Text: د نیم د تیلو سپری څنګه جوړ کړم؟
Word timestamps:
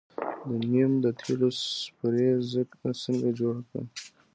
د 0.47 0.49
نیم 0.71 0.91
د 1.03 1.05
تیلو 1.19 1.49
سپری 1.59 2.29
څنګه 3.03 3.29
جوړ 3.39 3.55
کړم؟ 3.67 3.85